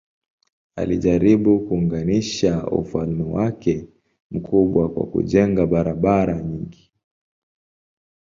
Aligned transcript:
Alijaribu 0.75 1.59
kuunganisha 1.59 2.67
ufalme 2.67 3.23
wake 3.23 3.87
mkubwa 4.31 4.89
kwa 4.89 5.05
kujenga 5.07 5.65
barabara 5.67 6.41
nyingi. 6.41 6.91